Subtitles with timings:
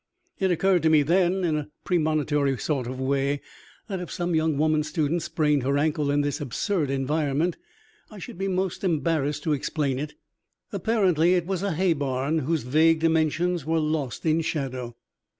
[0.39, 3.39] It occurred to me then, in a premonitory sort of way,
[3.87, 7.55] that if some young woman student sprained her ankle in this absurd environment,
[8.09, 10.15] I should be most embarrassed to explain it.
[10.73, 14.95] Apparently it was a hay barn, whose vague dimensions were lost in shadow.